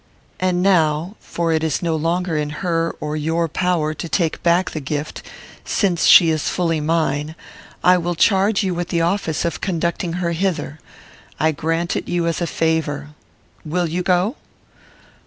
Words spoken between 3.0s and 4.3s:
your power to